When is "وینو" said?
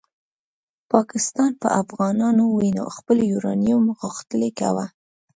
2.57-2.85